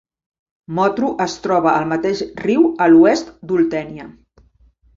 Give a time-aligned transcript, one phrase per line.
[0.77, 4.11] Motru es troba al mateix riu a l'oest d'Oltènia.